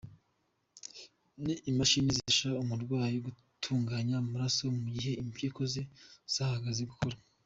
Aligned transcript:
Ni 1.43 1.53
imashini 1.71 2.09
zifasha 2.17 2.49
umurwayi 2.63 3.15
gutunganya 3.25 4.13
amaraso 4.23 4.63
mu 4.79 4.85
gihe 4.95 5.11
impyiko 5.23 5.59
ze 5.73 5.83
zahagaze 6.33 6.83
gukora. 6.91 7.15